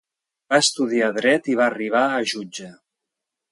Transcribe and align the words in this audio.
Va 0.53 0.59
estudiar 0.63 1.09
dret 1.17 1.51
i 1.53 1.59
va 1.61 1.65
arribar 1.67 2.03
a 2.17 2.25
jutge. 2.35 2.73